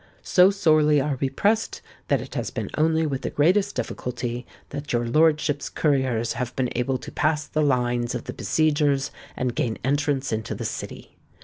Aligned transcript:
So 0.23 0.49
sorely 0.49 0.99
are 0.99 1.15
we 1.21 1.29
pressed, 1.29 1.83
that 2.07 2.21
it 2.21 2.33
has 2.33 2.49
been 2.49 2.71
only 2.75 3.05
with 3.05 3.21
the 3.21 3.29
greatest 3.29 3.75
difficulty 3.75 4.47
that 4.69 4.91
your 4.91 5.05
lordship's 5.07 5.69
couriers 5.69 6.33
have 6.33 6.55
been 6.55 6.69
able 6.71 6.97
to 6.97 7.11
pass 7.11 7.45
the 7.45 7.61
lines 7.61 8.15
of 8.15 8.23
the 8.23 8.33
besiegers, 8.33 9.11
and 9.37 9.53
gain 9.53 9.77
entrance 9.83 10.31
into 10.31 10.55
the 10.55 10.65
city. 10.65 11.17